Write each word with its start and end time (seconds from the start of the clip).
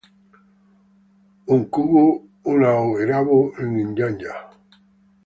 ukungu 1.55 2.25
unaoharibu 2.45 3.37
nyanya. 3.93 4.33